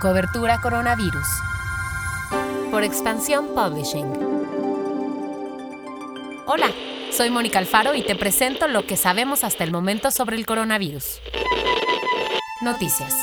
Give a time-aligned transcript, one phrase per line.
[0.00, 1.26] Cobertura Coronavirus.
[2.70, 4.10] Por Expansión Publishing.
[6.46, 6.68] Hola,
[7.12, 11.20] soy Mónica Alfaro y te presento lo que sabemos hasta el momento sobre el coronavirus.
[12.62, 13.14] Noticias.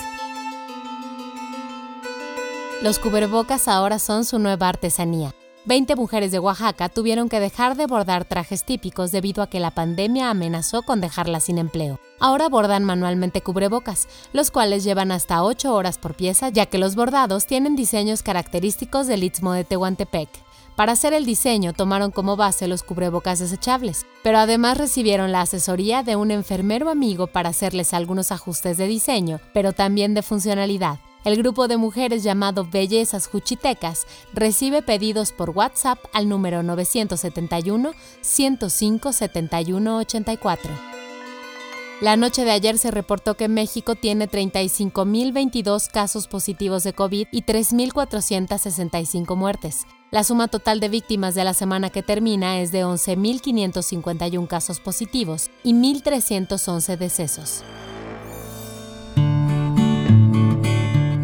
[2.84, 5.34] Los cubrebocas ahora son su nueva artesanía.
[5.68, 9.72] 20 mujeres de Oaxaca tuvieron que dejar de bordar trajes típicos debido a que la
[9.72, 12.00] pandemia amenazó con dejarlas sin empleo.
[12.22, 16.96] Ahora bordan manualmente cubrebocas, los cuales llevan hasta 8 horas por pieza, ya que los
[16.96, 20.30] bordados tienen diseños característicos del Istmo de Tehuantepec.
[20.78, 26.02] Para hacer el diseño tomaron como base los cubrebocas desechables, pero además recibieron la asesoría
[26.02, 31.00] de un enfermero amigo para hacerles algunos ajustes de diseño, pero también de funcionalidad.
[31.28, 37.92] El grupo de mujeres llamado Bellezas Juchitecas recibe pedidos por WhatsApp al número 971
[38.22, 40.72] 105 71 84.
[42.00, 47.42] La noche de ayer se reportó que México tiene 35.022 casos positivos de COVID y
[47.42, 49.86] 3.465 muertes.
[50.12, 55.52] La suma total de víctimas de la semana que termina es de 11.551 casos positivos
[55.66, 57.66] y 1.311 decesos.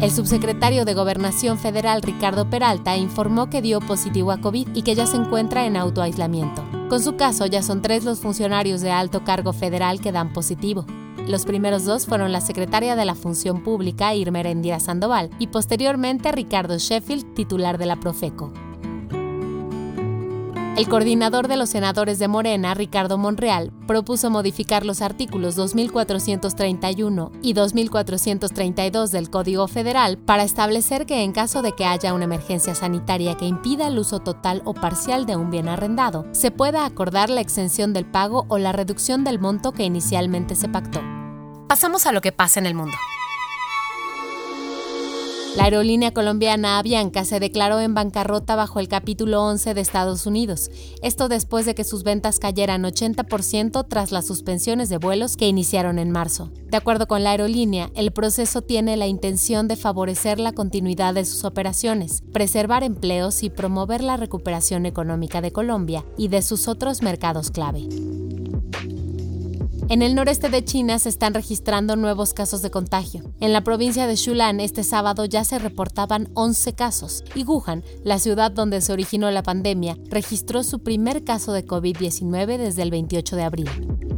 [0.04, 4.94] El subsecretario de Gobernación Federal Ricardo Peralta informó que dio positivo a COVID y que
[4.94, 6.62] ya se encuentra en autoaislamiento.
[6.90, 10.84] Con su caso ya son tres los funcionarios de alto cargo federal que dan positivo.
[11.26, 16.32] Los primeros dos fueron la secretaria de la Función Pública, Irma Erendira Sandoval, y posteriormente
[16.32, 18.52] Ricardo Sheffield, titular de la Profeco.
[20.76, 27.52] El coordinador de los senadores de Morena, Ricardo Monreal, propuso modificar los artículos 2431 y
[27.52, 33.36] 2432 del Código Federal para establecer que en caso de que haya una emergencia sanitaria
[33.36, 37.40] que impida el uso total o parcial de un bien arrendado, se pueda acordar la
[37.40, 41.00] exención del pago o la reducción del monto que inicialmente se pactó.
[41.68, 42.96] Pasamos a lo que pasa en el mundo.
[45.56, 50.68] La aerolínea colombiana Avianca se declaró en bancarrota bajo el capítulo 11 de Estados Unidos,
[51.00, 56.00] esto después de que sus ventas cayeran 80% tras las suspensiones de vuelos que iniciaron
[56.00, 56.50] en marzo.
[56.66, 61.24] De acuerdo con la aerolínea, el proceso tiene la intención de favorecer la continuidad de
[61.24, 67.00] sus operaciones, preservar empleos y promover la recuperación económica de Colombia y de sus otros
[67.00, 67.86] mercados clave.
[69.90, 73.22] En el noreste de China se están registrando nuevos casos de contagio.
[73.40, 78.18] En la provincia de Shulan este sábado ya se reportaban 11 casos y Wuhan, la
[78.18, 83.36] ciudad donde se originó la pandemia, registró su primer caso de COVID-19 desde el 28
[83.36, 84.13] de abril.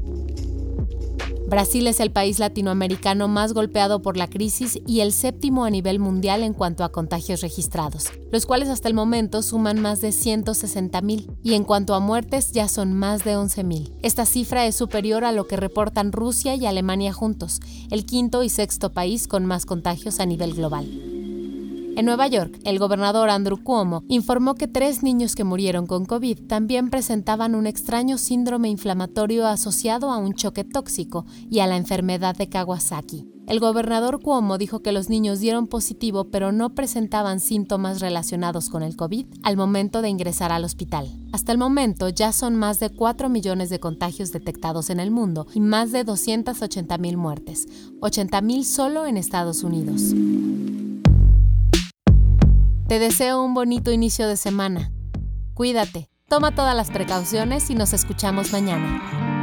[1.49, 6.01] Brasil es el país latinoamericano más golpeado por la crisis y el séptimo a nivel
[6.01, 11.37] mundial en cuanto a contagios registrados, los cuales hasta el momento suman más de 160.000
[11.45, 13.93] y en cuanto a muertes ya son más de 11.000.
[14.03, 17.61] Esta cifra es superior a lo que reportan Rusia y Alemania juntos,
[17.93, 21.16] el quinto y sexto país con más contagios a nivel global.
[21.97, 26.41] En Nueva York, el gobernador Andrew Cuomo informó que tres niños que murieron con COVID
[26.47, 32.37] también presentaban un extraño síndrome inflamatorio asociado a un choque tóxico y a la enfermedad
[32.37, 33.25] de Kawasaki.
[33.47, 38.83] El gobernador Cuomo dijo que los niños dieron positivo pero no presentaban síntomas relacionados con
[38.83, 41.09] el COVID al momento de ingresar al hospital.
[41.33, 45.47] Hasta el momento ya son más de 4 millones de contagios detectados en el mundo
[45.55, 47.67] y más de 280 mil muertes,
[48.03, 50.13] 80 mil solo en Estados Unidos.
[52.89, 54.93] Te deseo un bonito inicio de semana.
[55.55, 59.36] Cuídate, toma todas las precauciones y nos escuchamos mañana.